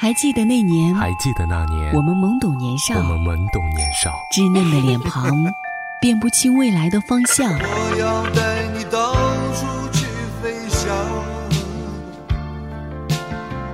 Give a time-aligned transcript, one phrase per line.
[0.00, 5.28] 还记得那年，还记得那年，我们懵懂年少，我们懵懂年少，稚嫩的脸庞，
[6.00, 7.52] 辨不清未来的方向。
[7.52, 9.12] 我要带你到
[9.54, 10.06] 处去
[10.40, 10.88] 飞翔，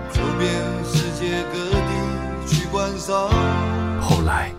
[0.08, 0.50] 走遍
[0.82, 3.28] 世界各地去观赏。
[4.00, 4.50] 后来，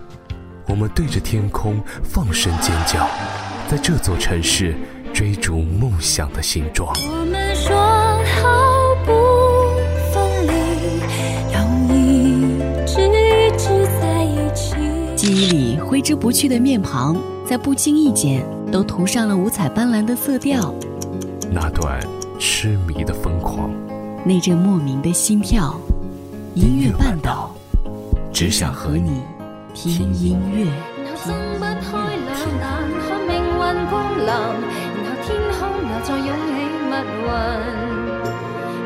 [0.67, 3.09] 我们对着天空放声尖叫，
[3.67, 4.77] 在这座城市
[5.15, 6.95] 追逐梦想的形状。
[6.95, 7.44] 我们
[15.95, 17.15] 挥之不去的面庞，
[17.47, 20.75] 在不经意间都涂上了五彩斑斓的色调。
[21.49, 21.97] 那段
[22.37, 23.69] 痴迷的疯狂，
[24.25, 25.79] 那阵莫名的心跳。
[26.53, 27.55] 音乐半岛，
[28.33, 29.21] 只想和你
[29.73, 30.65] 听音乐。
[35.23, 36.51] 天空又再涌起
[36.83, 36.91] 密
[37.23, 37.31] 雲，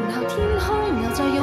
[0.05, 1.41] 然後天空又再湧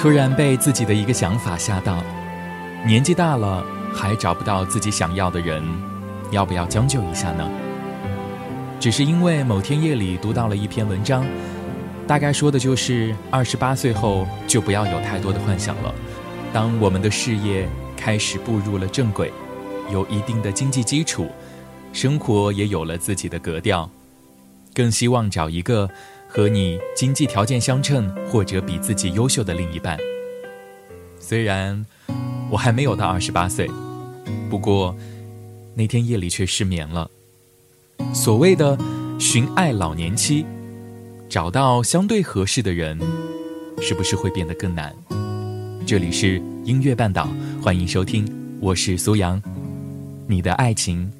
[0.00, 2.02] 突然被自己的一个想法吓到，
[2.86, 3.62] 年纪大了
[3.92, 5.62] 还找不到自己想要的人，
[6.30, 7.46] 要不要将就一下呢？
[8.80, 11.26] 只是因为某天夜里读到了一篇文章，
[12.06, 15.94] 大概说的就是二十八岁后就不要有太多的幻想了。
[16.50, 19.30] 当我们的事业开始步入了正轨，
[19.92, 21.28] 有一定的经济基础，
[21.92, 23.90] 生活也有了自己的格调，
[24.72, 25.90] 更希望找一个
[26.32, 29.98] 和你经济条件相称或者比自己优秀的另一半。
[31.18, 31.84] 虽然
[32.48, 33.68] 我还没有到二十八岁，
[34.48, 34.94] 不过
[35.74, 37.10] 那天夜里却失眠了。
[38.14, 38.78] 所谓的
[39.18, 40.46] 寻爱老年期，
[41.28, 42.96] 找到相对合适的人，
[43.80, 44.94] 是不是会变得更难？
[45.84, 47.28] 这里是音乐半岛，
[47.60, 48.24] 欢迎收听，
[48.60, 49.42] 我是苏阳。
[50.28, 51.10] 你的爱情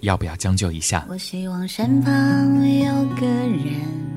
[0.00, 1.06] 要不要将就一下？
[1.10, 2.12] 我希望身旁
[2.78, 4.09] 有个人，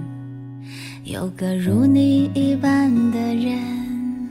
[1.06, 4.30] 有个如你一般的人，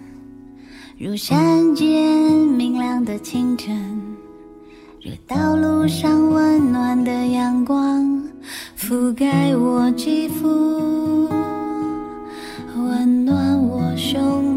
[0.96, 3.76] 如山间明亮的清晨，
[5.02, 8.24] 如道路上温暖的阳光，
[8.78, 11.28] 覆盖我肌肤，
[12.74, 14.51] 温暖我胸。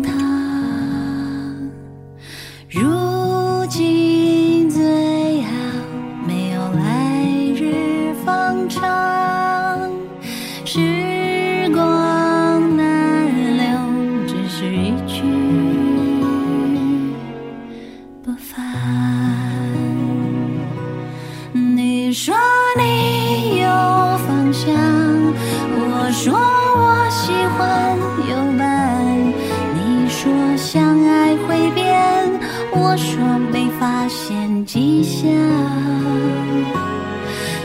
[32.78, 35.30] 我说没发现迹象。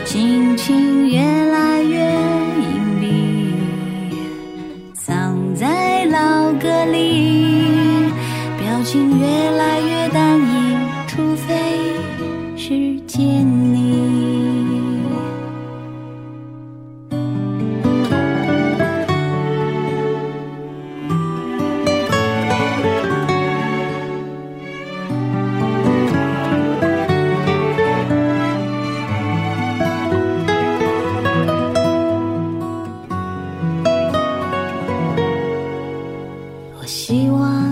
[0.05, 3.03] 心情越来越隐蔽，
[4.93, 8.11] 藏在老歌里，
[8.57, 10.77] 表情越来越单一，
[11.07, 11.55] 除非
[12.57, 13.45] 是见
[36.81, 37.70] 我希望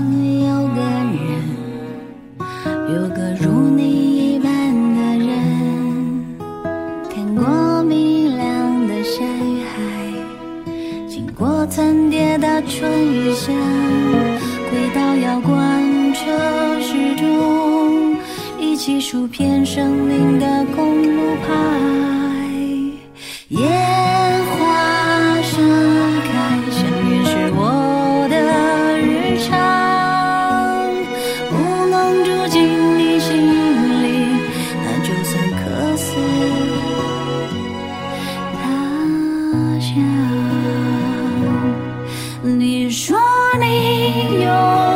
[42.91, 43.17] 说
[43.59, 44.49] 你有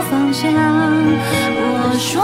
[0.09, 2.23] 方向，我说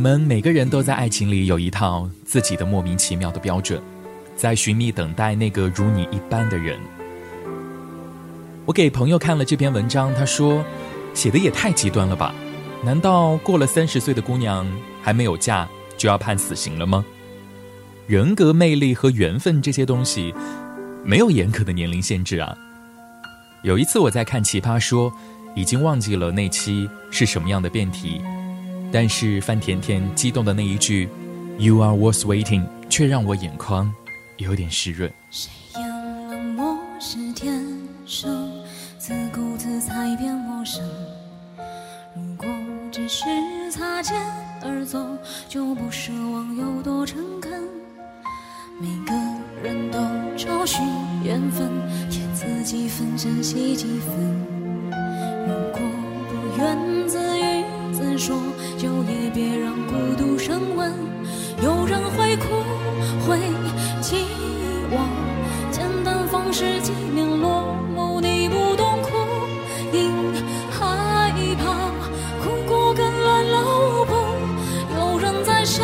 [0.00, 3.78] 我们每个人都在爱情里有一套自己的莫名其妙的标准，
[4.34, 6.80] 在寻觅等待那个如你一般的人。
[8.64, 10.64] 我给朋友看了这篇文章，他说
[11.12, 12.34] 写的也太极端了吧？
[12.82, 14.66] 难道过了三十岁的姑娘
[15.02, 15.68] 还没有嫁
[15.98, 17.04] 就要判死刑了吗？
[18.06, 20.34] 人格魅力和缘分这些东西，
[21.04, 22.56] 没有严格的年龄限制啊。
[23.62, 25.12] 有一次我在看《奇葩说》，
[25.54, 28.18] 已经忘记了那期是什么样的辩题，
[28.92, 31.08] 但是范甜甜激动的那一句
[31.58, 33.92] “You are worth waiting”，却让我眼眶
[34.38, 35.10] 有点湿润。
[35.30, 37.64] 谁言冷漠是天
[38.04, 38.50] 生，
[38.98, 40.82] 自顾自才变陌生。
[42.16, 42.46] 如果
[42.90, 43.24] 只是
[43.70, 44.16] 擦肩
[44.62, 44.98] 而走，
[45.48, 47.52] 就不奢望有多诚恳。
[48.80, 49.12] 每个
[49.62, 49.98] 人都
[50.36, 50.82] 找寻
[51.22, 51.68] 缘分，
[52.10, 54.16] 添自己分，珍惜几分。
[55.46, 55.80] 如果
[56.28, 57.29] 不愿自
[58.20, 58.36] 说，
[58.76, 60.92] 就也别让孤独升温。
[61.62, 62.48] 有人会哭，
[63.26, 63.38] 会
[64.02, 64.26] 期
[64.92, 65.08] 望，
[65.70, 69.10] 简单方式纪念落幕，你不懂哭，
[69.90, 70.12] 因
[70.70, 71.72] 害怕，
[72.44, 74.14] 哭过更乱了舞步。
[74.98, 75.82] 有人在笑，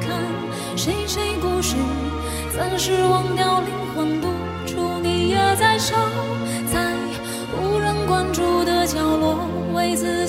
[0.00, 0.16] 看
[0.76, 1.74] 谁谁故事，
[2.56, 4.28] 暂时忘掉灵魂独
[4.66, 5.96] 处，你也在笑，
[6.72, 6.94] 在
[7.60, 10.25] 无人关注的角落为自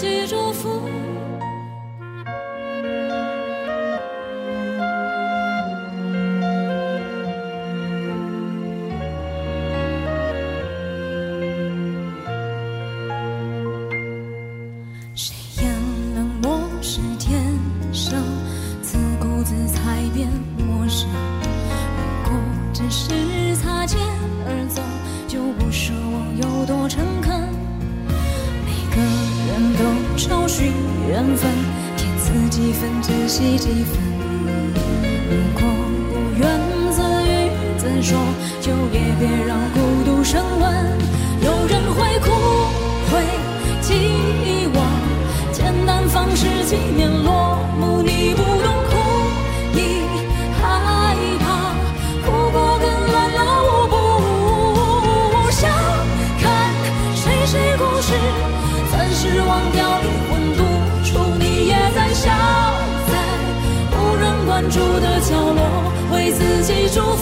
[33.68, 34.17] 几分。
[66.68, 67.16] 记住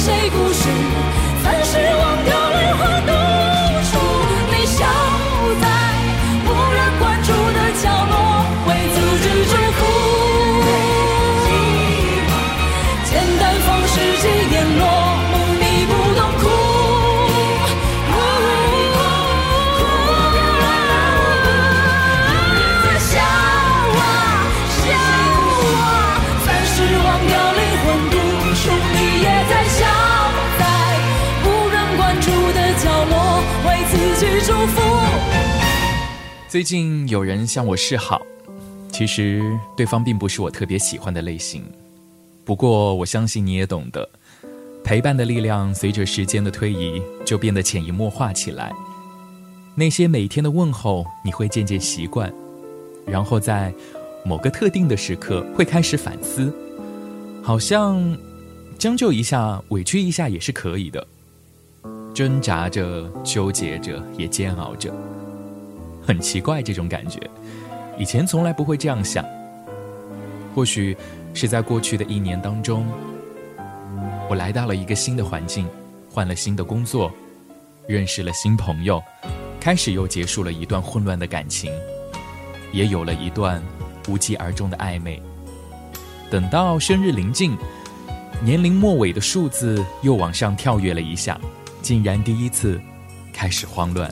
[0.00, 0.49] 谁不
[36.50, 38.20] 最近有人向我示好，
[38.90, 41.62] 其实对方并不是我特别喜欢的类型。
[42.44, 44.10] 不过我相信你也懂得，
[44.82, 48.72] 陪伴的力量随着时间的推移就变得潜移默化起来。
[49.76, 52.32] 那些每天的问候，你会渐渐习惯，
[53.06, 53.72] 然后在
[54.24, 56.52] 某个特定的时刻会开始反思，
[57.44, 58.18] 好像
[58.76, 61.06] 将就一下、委屈一下也是可以的。
[62.12, 64.92] 挣扎着、纠结着，也煎熬着，
[66.02, 67.20] 很奇怪这种感觉。
[67.98, 69.24] 以前从来不会这样想，
[70.54, 70.96] 或许
[71.34, 72.86] 是在过去的一年当中，
[74.28, 75.68] 我来到了一个新的环境，
[76.10, 77.12] 换了新的工作，
[77.86, 79.02] 认识了新朋友，
[79.60, 81.70] 开始又结束了一段混乱的感情，
[82.72, 83.62] 也有了一段
[84.08, 85.22] 无疾而终的暧昧。
[86.30, 87.56] 等到生日临近，
[88.42, 91.38] 年龄末尾的数字又往上跳跃了一下，
[91.82, 92.80] 竟然第一次
[93.32, 94.08] 开始慌乱。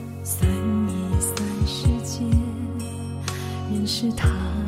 [3.89, 4.58] 是他。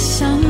[0.00, 0.49] 想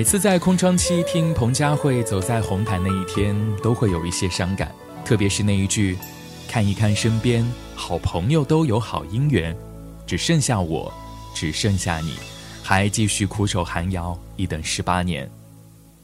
[0.00, 5.94] 每次在空窗期听彭佳慧走在红毯那一天，都会有一些伤感，特别是那一句
[6.48, 9.54] “看一看身边好朋友都有好姻缘，
[10.06, 10.90] 只剩下我，
[11.34, 12.14] 只剩下你，
[12.62, 15.30] 还继续苦守寒窑，一等十八年。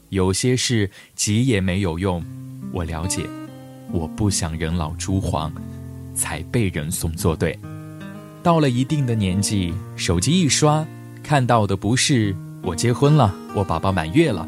[0.09, 2.23] 有些事急也没有用，
[2.71, 3.27] 我了解，
[3.91, 5.51] 我不想人老珠黄，
[6.13, 7.57] 才被人送作对。
[8.43, 10.85] 到了一定的年纪，手机一刷，
[11.23, 14.47] 看到的不是我结婚了，我宝宝满月了，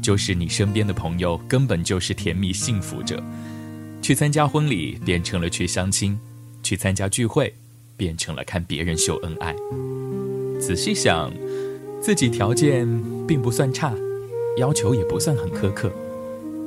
[0.00, 3.22] 就是你身边的朋友根本就是甜蜜幸福着。
[4.00, 6.16] 去参加婚礼变成了去相亲，
[6.62, 7.52] 去参加聚会
[7.96, 9.54] 变成了看别人秀恩爱。
[10.60, 11.32] 仔细想，
[12.00, 12.86] 自己条件
[13.26, 13.92] 并不算差，
[14.58, 15.90] 要求也不算很苛刻，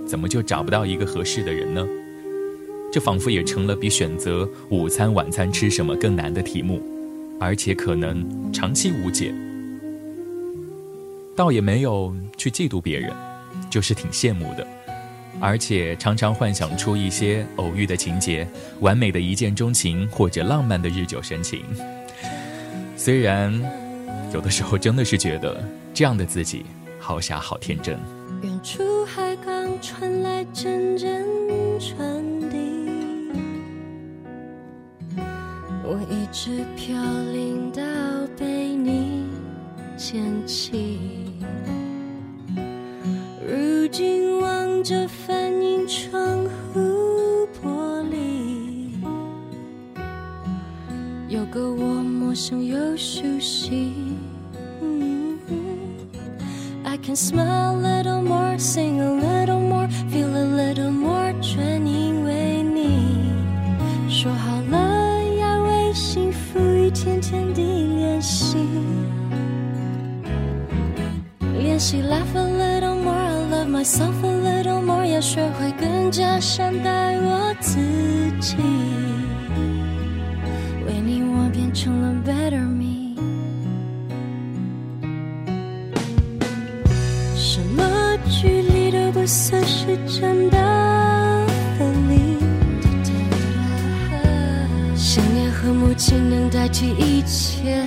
[0.06, 1.88] 怎么就找不到一个合适的人呢？
[2.92, 6.82] 这仿佛也成了比选择午餐、晚餐吃什么更难的题目，
[7.40, 9.34] 而且可能长期无解。
[11.40, 13.14] 倒也没有去嫉妒别人，
[13.70, 14.68] 就是挺羡慕的，
[15.40, 18.46] 而且常常幻想出一些偶遇的情节，
[18.82, 21.64] 完美的一见钟情或者浪漫的日久生情。
[22.98, 23.58] 虽然
[24.34, 26.66] 有的时候真的是觉得这样的自己
[27.00, 27.98] 好傻好天真。
[28.42, 31.26] 远处海港传来阵阵
[31.80, 32.58] 船笛，
[35.86, 37.82] 我一直飘零到
[38.38, 39.24] 被你
[39.96, 41.29] 捡起。
[43.90, 48.94] 如今望着反映窗户玻璃，
[51.28, 53.92] 有个我陌生又熟悉。
[56.84, 63.34] I can smile a little more, sing a little more, feel a little more，全因为你。
[64.08, 68.56] 说好了要为幸福一天天地练习，
[71.58, 72.38] 练习 laugh
[73.70, 77.78] myself a little more，要学会更加善待我自
[78.40, 78.58] 己。
[80.88, 83.16] 为你，我变成了 better me。
[87.36, 90.58] 什么距离都不算是真的
[91.78, 92.38] 分离。
[94.96, 97.86] 想念和母亲能代替一切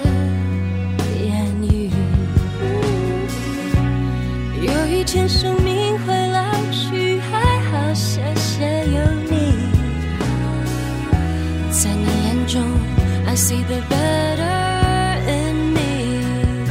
[12.54, 16.64] I see the better in me.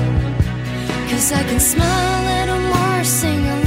[1.09, 3.60] Cause I can smile a little more sing.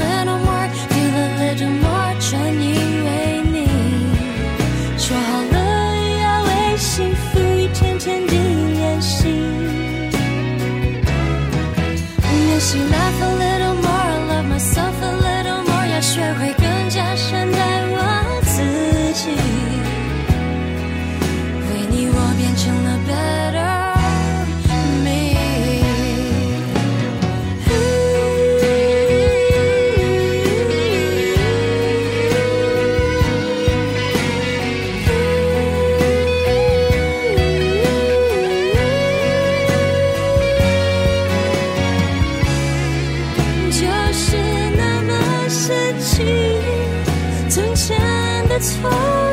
[48.64, 49.23] 错。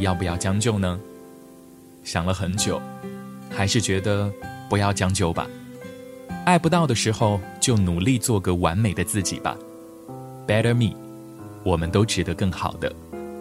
[0.00, 0.98] 要不要将就呢？
[2.02, 2.80] 想了很久，
[3.50, 4.30] 还是觉得
[4.68, 5.46] 不要将就吧。
[6.44, 9.56] 爱不到的时候，就努力做个完美的自己吧。
[10.46, 10.94] Better me，
[11.62, 12.92] 我们都值得更好的。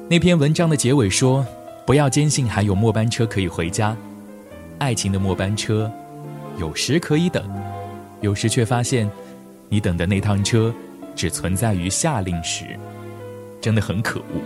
[0.10, 1.46] 那篇文章的结尾说
[1.86, 3.96] ：“不要坚信还有末班车可以回家，
[4.80, 5.92] 爱情的末班车，
[6.58, 7.44] 有时可以等，
[8.22, 9.10] 有时却发现，
[9.68, 10.74] 你等的那趟车，
[11.13, 12.80] 只存在于夏令时，
[13.60, 14.42] 真的很可恶。”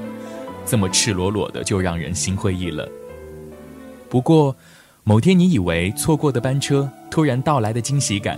[0.68, 2.86] 这么赤裸裸的，就让人心灰意冷。
[4.10, 4.54] 不过，
[5.04, 8.38] 某天你以为错过的班车突然到来的惊喜感，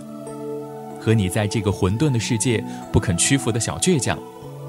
[1.00, 4.18] 和你在这个混沌的世界不肯屈服的小倔强，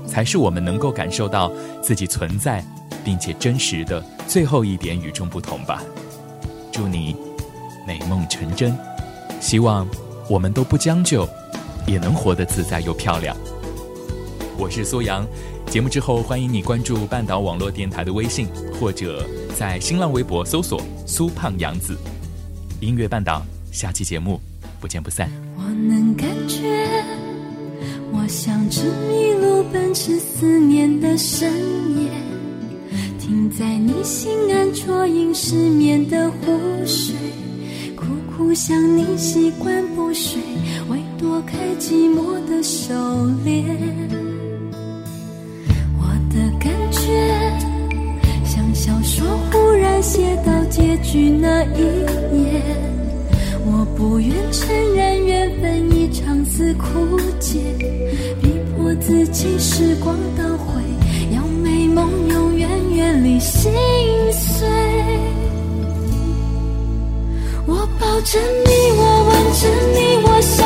[0.06, 2.64] 才是我们能够感受到自己存在
[3.04, 5.82] 并且真实的最后一点与众不同吧。
[6.72, 7.14] 祝你
[7.86, 8.74] 美梦成真，
[9.38, 9.86] 希望
[10.28, 11.28] 我们都不将就，
[11.86, 13.36] 也能活得自在又漂亮。
[14.56, 15.26] 我是苏阳。
[15.70, 19.24] 节目之后，欢迎你关注半岛网络电台的微信，或者
[19.56, 21.96] 在新浪微博搜索“苏胖杨子”。
[22.82, 24.40] 音乐半岛，下期节目
[24.80, 25.30] 不见不散。
[25.56, 26.58] 我能感觉，
[28.12, 31.48] 我像只迷路奔驰思念的深
[31.96, 32.10] 夜，
[33.20, 36.46] 停在你心安啜饮失眠的湖
[36.84, 37.14] 水，
[37.94, 38.06] 苦
[38.36, 40.42] 苦想你习惯不睡，
[40.88, 42.92] 为躲开寂寞的狩
[43.44, 43.64] 猎。
[51.40, 51.80] 那一
[52.44, 52.60] 夜，
[53.64, 57.58] 我不愿承认缘分一场似枯竭，
[58.42, 60.82] 逼迫自己时光倒回，
[61.34, 63.72] 要美梦永远远离心
[64.30, 64.68] 碎。
[67.66, 70.40] 我抱着你，我吻着你，我。
[70.42, 70.59] 想。